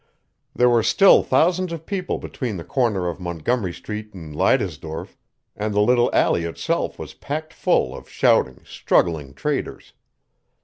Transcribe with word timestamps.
There 0.55 0.67
were 0.67 0.81
still 0.81 1.21
thousands 1.21 1.71
of 1.71 1.85
people 1.85 2.17
between 2.17 2.57
the 2.57 2.63
corner 2.63 3.07
of 3.07 3.19
Montgomery 3.19 3.71
Street 3.71 4.15
and 4.15 4.35
Leidesdorff, 4.35 5.15
and 5.55 5.75
the 5.75 5.79
little 5.81 6.09
alley 6.11 6.43
itself 6.43 6.97
was 6.97 7.13
packed 7.13 7.53
full 7.53 7.95
of 7.95 8.09
shouting, 8.09 8.63
struggling 8.65 9.35
traders. 9.35 9.93